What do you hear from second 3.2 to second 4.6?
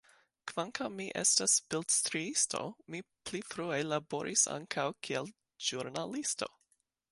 pli frue laboris